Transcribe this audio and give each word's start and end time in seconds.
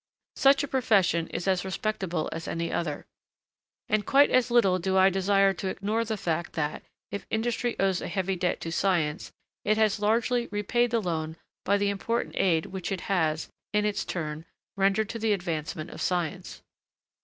Such 0.35 0.63
a 0.63 0.67
profession 0.67 1.27
is 1.27 1.47
as 1.47 1.63
respectable 1.63 2.27
as 2.31 2.47
any 2.47 2.71
other. 2.73 3.05
And 3.87 4.03
quite 4.03 4.31
as 4.31 4.49
little 4.49 4.79
do 4.79 4.97
I 4.97 5.11
desire 5.11 5.53
to 5.53 5.67
ignore 5.67 6.03
the 6.03 6.17
fact 6.17 6.53
that, 6.53 6.81
if 7.11 7.27
industry 7.29 7.75
owes 7.79 8.01
a 8.01 8.07
heavy 8.07 8.35
debt 8.35 8.59
to 8.61 8.71
science, 8.71 9.31
it 9.63 9.77
has 9.77 9.99
largely 9.99 10.47
repaid 10.47 10.89
the 10.89 11.03
loan 11.03 11.37
by 11.63 11.77
the 11.77 11.89
important 11.91 12.35
aid 12.37 12.65
which 12.65 12.91
it 12.91 13.01
has, 13.01 13.47
in 13.73 13.85
its 13.85 14.03
turn, 14.03 14.45
rendered 14.75 15.07
to 15.09 15.19
the 15.19 15.33
advancement 15.33 15.91
of 15.91 16.01
science. 16.01 16.63